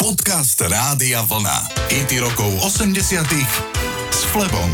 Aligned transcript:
Podcast 0.00 0.56
Rádia 0.64 1.20
Vlna. 1.28 1.76
IT 1.92 2.24
rokov 2.24 2.48
80 2.64 3.20
s 4.08 4.20
Flebom. 4.32 4.72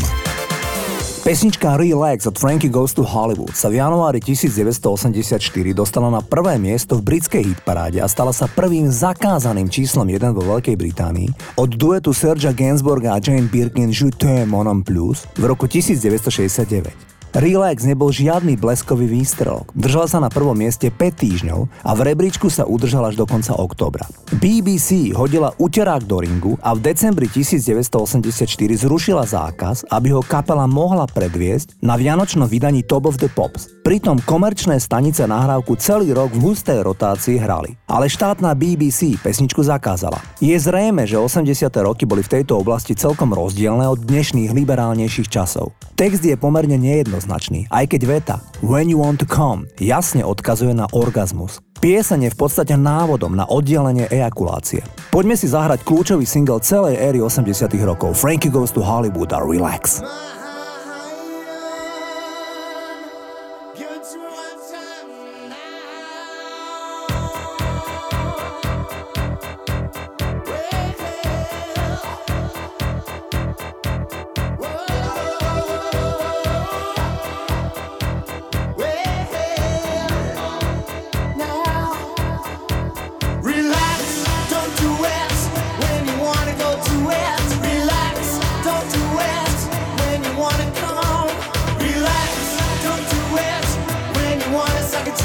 Pesnička 1.27 1.75
Relax 1.75 2.31
od 2.31 2.39
Frankie 2.39 2.71
Goes 2.71 2.95
to 2.95 3.03
Hollywood 3.03 3.51
sa 3.51 3.67
v 3.67 3.83
januári 3.83 4.23
1984 4.23 5.43
dostala 5.75 6.07
na 6.07 6.23
prvé 6.23 6.55
miesto 6.55 6.95
v 7.03 7.11
britskej 7.11 7.43
hitparáde 7.43 7.99
a 7.99 8.07
stala 8.07 8.31
sa 8.31 8.47
prvým 8.47 8.87
zakázaným 8.87 9.67
číslom 9.67 10.07
1 10.07 10.31
vo 10.31 10.47
Veľkej 10.47 10.79
Británii 10.79 11.59
od 11.59 11.75
duetu 11.75 12.15
Sergea 12.15 12.55
Gainsbourga 12.55 13.11
a 13.11 13.19
Jane 13.19 13.51
Birkin 13.51 13.91
Je 13.91 14.07
t'aime 14.15 14.47
mon 14.47 14.79
plus 14.79 15.27
v 15.35 15.43
roku 15.43 15.67
1969. 15.67 17.06
Relax 17.35 17.83
nebol 17.83 18.07
žiadny 18.07 18.55
bleskový 18.55 19.03
výstrel. 19.03 19.67
Držala 19.75 20.07
sa 20.07 20.19
na 20.23 20.31
prvom 20.31 20.55
mieste 20.55 20.87
5 20.87 21.23
týždňov 21.23 21.59
a 21.83 21.91
v 21.91 21.99
rebríčku 22.07 22.47
sa 22.47 22.63
udržala 22.63 23.11
až 23.11 23.19
do 23.19 23.27
konca 23.27 23.51
októbra. 23.51 24.07
BBC 24.39 25.11
hodila 25.11 25.51
uterák 25.59 26.07
do 26.07 26.23
ringu 26.23 26.53
a 26.63 26.71
v 26.71 26.87
decembri 26.87 27.27
1984 27.27 28.47
zrušila 28.79 29.27
zákaz, 29.27 29.91
aby 29.91 30.15
ho 30.15 30.23
kapela 30.23 30.63
mohla 30.71 31.03
predviesť 31.03 31.83
na 31.83 31.99
vianočnom 31.99 32.47
vydaní 32.47 32.87
Top 32.87 33.03
of 33.03 33.19
the 33.19 33.27
Pops. 33.27 33.67
Pritom 33.83 34.19
komerčné 34.23 34.79
stanice 34.79 35.23
nahrávku 35.23 35.79
celý 35.79 36.11
rok 36.11 36.31
v 36.31 36.43
hustej 36.51 36.83
rotácii 36.83 37.39
hrali. 37.39 37.75
Ale 37.87 38.11
štátna 38.11 38.51
BBC 38.51 39.15
pesničku 39.19 39.63
zakázala. 39.63 40.19
Je 40.43 40.55
zrejme, 40.59 41.07
že 41.07 41.15
80. 41.15 41.47
roky 41.83 42.03
boli 42.03 42.19
v 42.23 42.39
tejto 42.39 42.59
oblasti 42.59 42.95
celkom 42.95 43.31
rozdielne 43.31 43.87
od 43.87 44.03
dnešných 44.03 44.51
liberálnejších 44.51 45.31
časov. 45.31 45.71
Text 45.95 46.21
je 46.21 46.35
pomerne 46.35 46.75
nejednoznačný, 47.17 47.65
aj 47.73 47.85
keď 47.89 48.01
veta 48.05 48.35
When 48.61 48.85
you 48.85 49.01
want 49.01 49.17
to 49.25 49.27
come 49.27 49.65
jasne 49.81 50.21
odkazuje 50.21 50.77
na 50.77 50.85
orgazmus. 50.93 51.57
Pieseň 51.81 52.29
je 52.29 52.33
v 52.33 52.37
podstate 52.37 52.73
návodom 52.77 53.33
na 53.37 53.45
oddelenie 53.45 54.09
ejakulácie. 54.09 54.81
Poďme 55.13 55.37
si 55.37 55.49
zahrať 55.49 55.85
kľúčový 55.85 56.25
single 56.25 56.61
celej 56.61 56.97
éry 56.97 57.21
80 57.21 57.69
rokov 57.85 58.17
Frankie 58.17 58.53
Goes 58.53 58.73
to 58.73 58.81
Hollywood 58.81 59.33
a 59.33 59.41
Relax. 59.41 60.01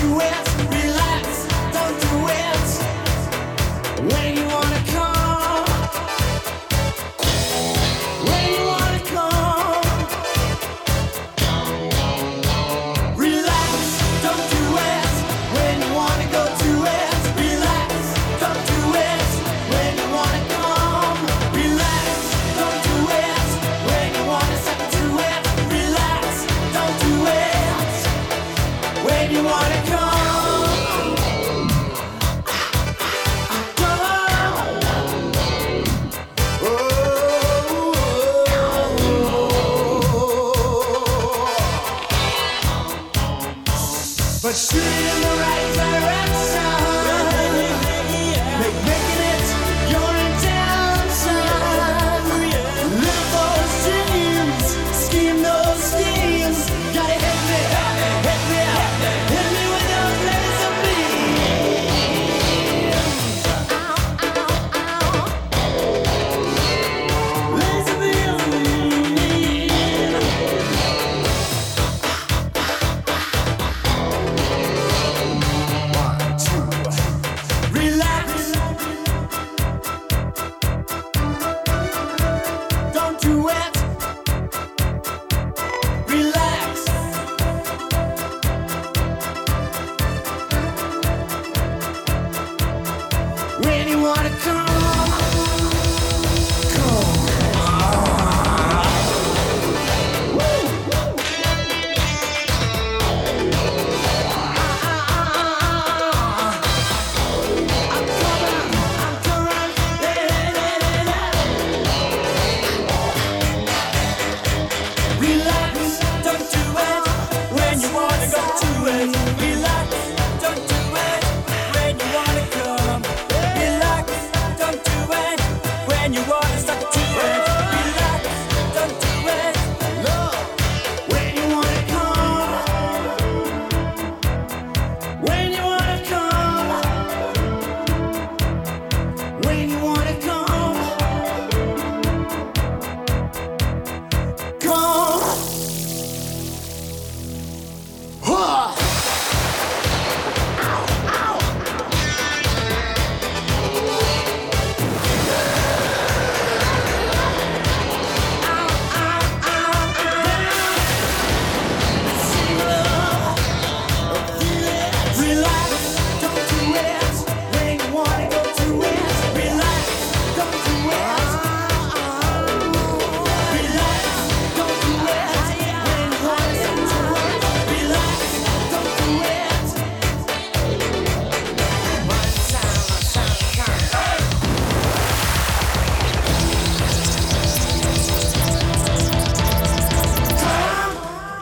you 0.03 0.21
ask? 0.21 0.52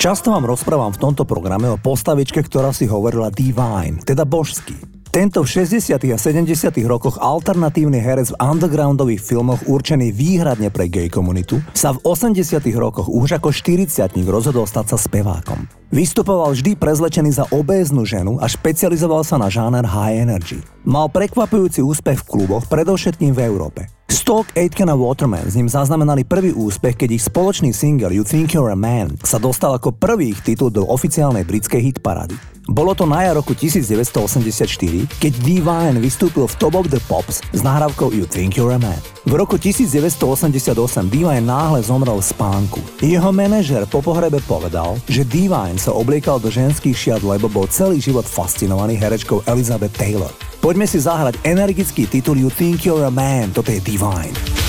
Často 0.01 0.33
vám 0.33 0.49
rozprávam 0.49 0.97
v 0.97 1.13
tomto 1.13 1.29
programe 1.29 1.69
o 1.69 1.77
postavičke, 1.77 2.41
ktorá 2.41 2.73
si 2.73 2.89
hovorila 2.89 3.29
divine, 3.29 4.01
teda 4.01 4.25
božský. 4.25 4.90
Tento 5.11 5.43
v 5.43 5.67
60. 5.67 5.91
a 5.91 6.15
70. 6.15 6.71
rokoch 6.87 7.19
alternatívny 7.19 7.99
herec 7.99 8.31
v 8.31 8.39
undergroundových 8.39 9.19
filmoch 9.19 9.59
určený 9.67 10.15
výhradne 10.15 10.71
pre 10.71 10.87
gay 10.87 11.11
komunitu 11.11 11.59
sa 11.75 11.91
v 11.91 11.99
80. 12.07 12.39
rokoch 12.79 13.11
už 13.11 13.43
ako 13.43 13.51
40 13.51 13.91
rozhodol 14.31 14.71
stať 14.71 14.95
sa 14.95 14.99
spevákom. 15.03 15.67
Vystupoval 15.91 16.55
vždy 16.55 16.79
prezlečený 16.79 17.43
za 17.43 17.45
obéznu 17.51 18.07
ženu 18.07 18.39
a 18.39 18.47
špecializoval 18.47 19.27
sa 19.27 19.35
na 19.35 19.51
žáner 19.51 19.83
high 19.83 20.23
energy. 20.23 20.63
Mal 20.87 21.11
prekvapujúci 21.11 21.83
úspech 21.83 22.23
v 22.23 22.29
kluboch, 22.31 22.71
predovšetkým 22.71 23.35
v 23.35 23.51
Európe. 23.51 23.91
Stock, 24.07 24.47
Aitken 24.55 24.91
a 24.91 24.95
Waterman 24.95 25.51
s 25.51 25.59
ním 25.59 25.67
zaznamenali 25.67 26.23
prvý 26.23 26.55
úspech, 26.55 26.95
keď 26.95 27.19
ich 27.19 27.27
spoločný 27.27 27.75
single 27.75 28.15
You 28.15 28.23
Think 28.23 28.55
You're 28.55 28.71
a 28.71 28.79
Man 28.79 29.19
sa 29.27 29.43
dostal 29.43 29.75
ako 29.75 29.91
prvý 29.91 30.39
ich 30.39 30.47
titul 30.47 30.71
do 30.71 30.87
oficiálnej 30.87 31.43
britskej 31.43 31.83
hitparády. 31.83 32.60
Bolo 32.71 32.95
to 32.95 33.03
na 33.03 33.27
jar 33.27 33.35
roku 33.35 33.51
1984, 33.51 35.11
keď 35.19 35.33
Divine 35.43 35.99
vystúpil 35.99 36.47
v 36.47 36.55
Top 36.55 36.79
of 36.79 36.87
the 36.87 37.03
Pops 37.11 37.43
s 37.51 37.67
nahrávkou 37.67 38.15
You 38.15 38.31
Think 38.31 38.55
You're 38.55 38.71
a 38.71 38.79
Man. 38.79 38.95
V 39.27 39.35
roku 39.35 39.59
1988 39.59 40.79
Divine 41.11 41.43
náhle 41.43 41.83
zomrel 41.83 42.23
v 42.23 42.31
spánku. 42.31 42.79
Jeho 43.03 43.35
manažer 43.35 43.91
po 43.91 43.99
pohrebe 43.99 44.39
povedal, 44.47 45.03
že 45.11 45.27
Divine 45.27 45.83
sa 45.83 45.91
obliekal 45.91 46.39
do 46.39 46.47
ženských 46.47 46.95
šiat, 46.95 47.27
lebo 47.27 47.51
bol 47.51 47.67
celý 47.67 47.99
život 47.99 48.23
fascinovaný 48.23 48.95
herečkou 49.03 49.43
Elizabeth 49.51 49.99
Taylor. 49.99 50.31
Poďme 50.63 50.87
si 50.87 51.03
zahrať 51.03 51.43
energický 51.43 52.07
titul 52.07 52.39
You 52.39 52.55
Think 52.55 52.87
You're 52.87 53.03
a 53.03 53.11
Man, 53.11 53.51
toto 53.51 53.75
je 53.75 53.83
Divine. 53.83 54.61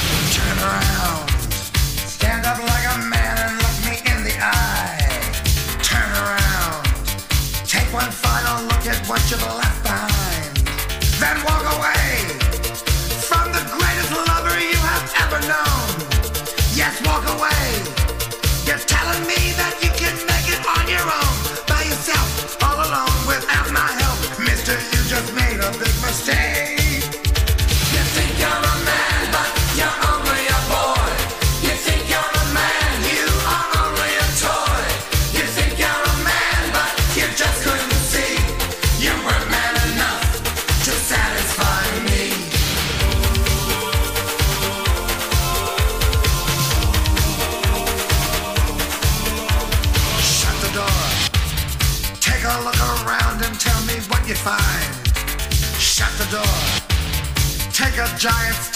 giants. 58.21 58.70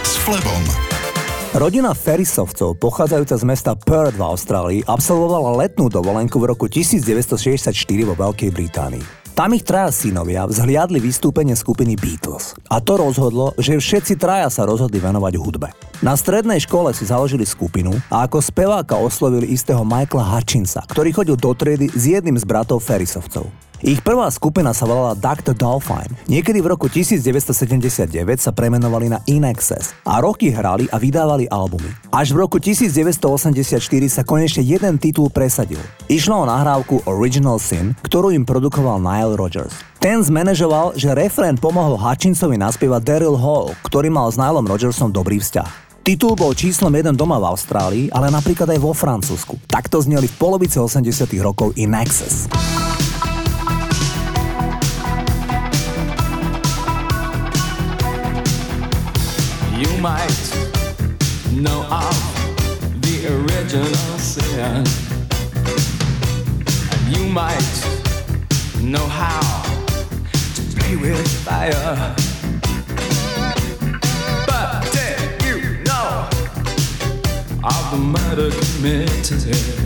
S 0.00 0.16
Flebom. 0.24 0.64
Rodina 1.52 1.92
Ferrisovcov, 1.92 2.80
pochádzajúca 2.80 3.36
z 3.36 3.44
mesta 3.44 3.72
Perth 3.76 4.16
v 4.16 4.24
Austrálii, 4.24 4.80
absolvovala 4.88 5.52
letnú 5.60 5.92
dovolenku 5.92 6.40
v 6.40 6.56
roku 6.56 6.72
1964 6.72 7.76
vo 8.08 8.16
Veľkej 8.16 8.48
Británii. 8.48 9.04
Tam 9.36 9.52
ich 9.52 9.68
traja 9.68 9.92
synovia 9.92 10.48
vzhliadli 10.48 10.96
vystúpenie 10.96 11.52
skupiny 11.52 12.00
Beatles. 12.00 12.56
A 12.72 12.80
to 12.80 12.96
rozhodlo, 12.96 13.52
že 13.60 13.76
všetci 13.76 14.16
traja 14.16 14.48
sa 14.48 14.64
rozhodli 14.64 14.96
venovať 14.96 15.36
hudbe. 15.36 15.68
Na 16.00 16.16
strednej 16.16 16.64
škole 16.64 16.96
si 16.96 17.04
založili 17.04 17.44
skupinu 17.44 17.92
a 18.08 18.24
ako 18.24 18.40
speváka 18.40 18.96
oslovili 18.96 19.52
istého 19.52 19.84
Michaela 19.84 20.24
Hutchinsa, 20.24 20.80
ktorý 20.88 21.12
chodil 21.12 21.36
do 21.36 21.52
triedy 21.52 21.92
s 21.92 22.08
jedným 22.08 22.40
z 22.40 22.48
bratov 22.48 22.80
Ferrisovcov. 22.80 23.66
Ich 23.84 24.00
prvá 24.00 24.32
skupina 24.32 24.72
sa 24.72 24.88
volala 24.88 25.12
Dr. 25.12 25.52
Dolphine. 25.52 26.08
Niekedy 26.32 26.64
v 26.64 26.72
roku 26.72 26.88
1979 26.88 28.08
sa 28.40 28.48
premenovali 28.48 29.12
na 29.12 29.20
In 29.28 29.44
a 29.44 30.14
roky 30.24 30.48
hrali 30.48 30.88
a 30.88 30.96
vydávali 30.96 31.44
albumy. 31.52 31.92
Až 32.08 32.32
v 32.32 32.48
roku 32.48 32.56
1984 32.56 33.76
sa 34.08 34.24
konečne 34.24 34.64
jeden 34.64 34.96
titul 34.96 35.28
presadil. 35.28 35.80
Išlo 36.08 36.40
o 36.40 36.48
nahrávku 36.48 37.04
Original 37.04 37.60
Sin, 37.60 37.92
ktorú 38.00 38.32
im 38.32 38.48
produkoval 38.48 38.96
Nile 38.96 39.36
Rodgers. 39.36 39.76
Ten 40.00 40.24
zmanéžoval, 40.24 40.96
že 40.96 41.12
refrén 41.12 41.60
pomohol 41.60 42.00
Hutchinsovi 42.00 42.56
naspievať 42.56 43.04
Daryl 43.04 43.36
Hall, 43.36 43.76
ktorý 43.84 44.08
mal 44.08 44.32
s 44.32 44.40
Nilom 44.40 44.64
Rodgersom 44.64 45.12
dobrý 45.12 45.36
vzťah. 45.36 46.00
Titul 46.00 46.32
bol 46.32 46.56
číslom 46.56 46.94
jeden 46.96 47.12
doma 47.12 47.36
v 47.36 47.52
Austrálii, 47.52 48.04
ale 48.08 48.32
napríklad 48.32 48.72
aj 48.72 48.80
vo 48.80 48.96
Francúzsku. 48.96 49.60
Takto 49.68 50.00
zneli 50.00 50.30
v 50.32 50.38
polovici 50.40 50.80
80 50.80 51.28
rokov 51.44 51.76
In 51.76 51.92
Excess. 51.92 52.48
Know 61.56 61.86
of 61.90 63.00
the 63.00 63.26
original 63.28 64.18
sin. 64.18 64.84
And 66.92 67.16
you 67.16 67.26
might 67.28 67.76
know 68.82 69.06
how 69.06 69.62
me 70.82 70.96
with 70.96 71.26
fire. 71.44 72.14
But 74.46 74.92
did 74.92 75.44
you 75.44 75.82
know 75.84 76.28
of 77.64 77.90
the 77.90 77.98
murder 77.98 78.50
committed? 78.50 79.85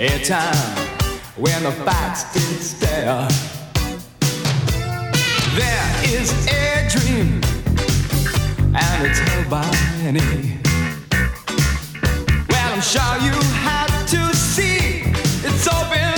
A 0.00 0.18
time 0.24 0.78
when 1.36 1.62
the 1.62 1.72
facts 1.84 2.32
did 2.32 2.62
stare. 2.62 3.28
There 5.54 5.92
is 6.06 6.32
a 6.48 6.88
dream, 6.88 7.42
and 8.74 9.06
it's 9.06 9.18
held 9.18 9.50
by 9.50 9.70
many. 10.02 10.58
Well, 12.48 12.72
I'm 12.72 12.80
sure 12.80 13.14
you 13.20 13.36
had 13.60 14.06
to 14.06 14.34
see 14.34 15.02
its 15.46 15.68
open 15.68 16.09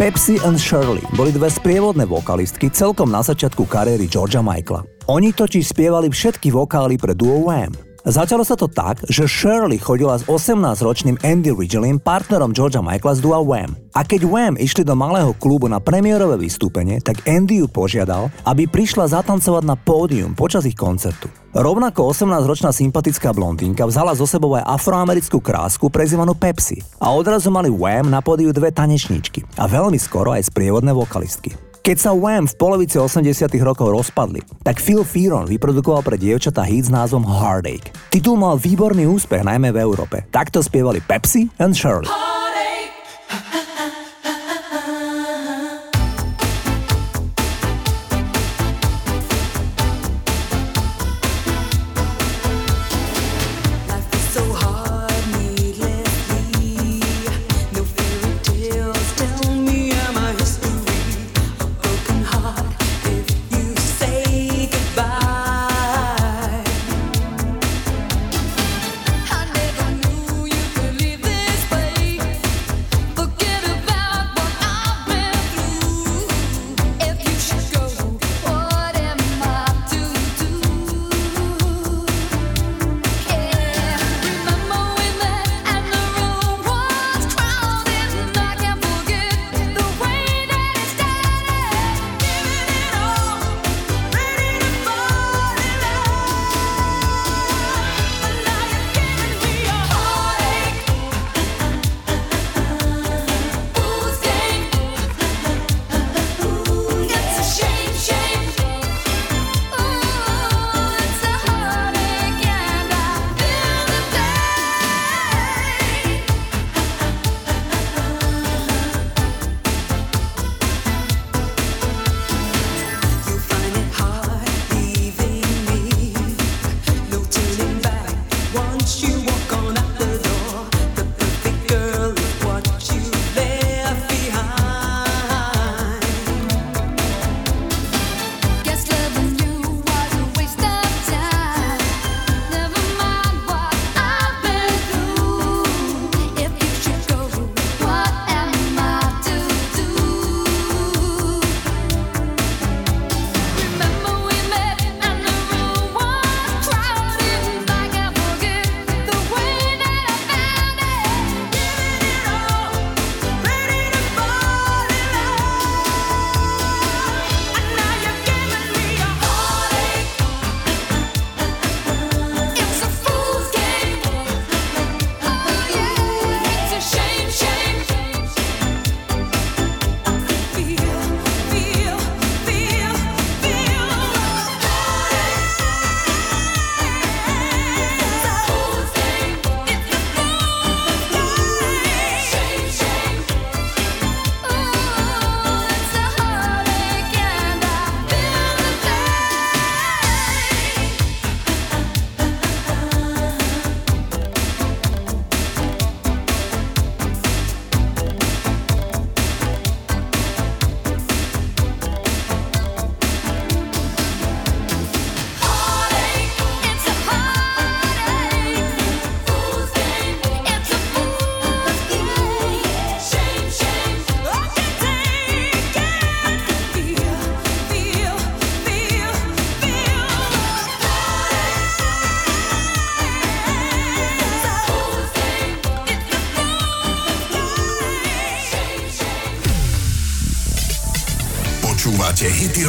Pepsi 0.00 0.40
and 0.48 0.56
Shirley 0.56 1.04
boli 1.12 1.28
dve 1.28 1.52
sprievodné 1.52 2.08
vokalistky 2.08 2.72
celkom 2.72 3.12
na 3.12 3.20
začiatku 3.20 3.68
kariéry 3.68 4.08
Georgia 4.08 4.40
Michaela. 4.40 4.80
Oni 5.12 5.36
totiž 5.36 5.76
spievali 5.76 6.08
všetky 6.08 6.48
vokály 6.56 6.96
pre 6.96 7.12
duo 7.12 7.44
Wham. 7.44 7.89
Začalo 8.00 8.40
sa 8.48 8.56
to 8.56 8.64
tak, 8.64 9.04
že 9.12 9.28
Shirley 9.28 9.76
chodila 9.76 10.16
s 10.16 10.24
18-ročným 10.24 11.20
Andy 11.20 11.52
Ridgelym, 11.52 12.00
partnerom 12.00 12.56
Georgia 12.56 12.80
Michaela 12.80 13.12
z 13.12 13.20
dua 13.20 13.44
Wham. 13.44 13.76
A 13.92 14.00
keď 14.08 14.24
Wham 14.24 14.56
išli 14.56 14.88
do 14.88 14.96
malého 14.96 15.36
klubu 15.36 15.68
na 15.68 15.84
premiérové 15.84 16.40
vystúpenie, 16.40 17.04
tak 17.04 17.20
Andy 17.28 17.60
ju 17.60 17.68
požiadal, 17.68 18.32
aby 18.48 18.64
prišla 18.64 19.12
zatancovať 19.20 19.68
na 19.68 19.76
pódium 19.76 20.32
počas 20.32 20.64
ich 20.64 20.80
koncertu. 20.80 21.28
Rovnako 21.52 22.16
18-ročná 22.16 22.72
sympatická 22.72 23.36
blondínka 23.36 23.84
vzala 23.84 24.16
zo 24.16 24.24
sebou 24.24 24.56
aj 24.56 24.64
afroamerickú 24.80 25.36
krásku 25.44 25.92
prezývanú 25.92 26.32
Pepsi 26.32 26.80
a 26.96 27.12
odrazu 27.12 27.52
mali 27.52 27.68
Wham 27.68 28.08
na 28.08 28.24
pódiu 28.24 28.48
dve 28.56 28.72
tanečníčky 28.72 29.44
a 29.60 29.68
veľmi 29.68 30.00
skoro 30.00 30.32
aj 30.32 30.48
sprievodné 30.48 30.96
vokalistky. 30.96 31.69
Keď 31.80 31.96
sa 31.96 32.12
Wham 32.12 32.44
v 32.44 32.58
polovici 32.60 33.00
80 33.00 33.24
rokov 33.64 33.88
rozpadli, 33.88 34.44
tak 34.60 34.84
Phil 34.84 35.00
Fearon 35.00 35.48
vyprodukoval 35.48 36.04
pre 36.04 36.20
dievčatá 36.20 36.60
hit 36.60 36.86
s 36.86 36.92
názvom 36.92 37.24
Heartache. 37.24 37.88
Titul 38.12 38.36
mal 38.36 38.60
výborný 38.60 39.08
úspech 39.08 39.40
najmä 39.40 39.72
v 39.72 39.80
Európe. 39.80 40.28
Takto 40.28 40.60
spievali 40.60 41.00
Pepsi 41.00 41.48
and 41.56 41.72
Shirley. 41.72 42.39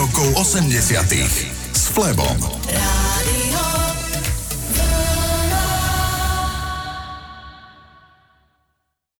Rokov 0.01 0.33
80 0.33 1.77
s 1.77 1.93
Flebom. 1.93 2.60